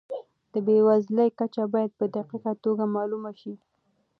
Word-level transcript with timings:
د 0.53 0.55
بېوزلۍ 0.65 1.29
کچه 1.39 1.63
باید 1.73 1.91
په 1.99 2.05
دقیقه 2.15 2.51
توګه 2.63 2.83
معلومه 2.95 3.31
سي. 3.41 3.53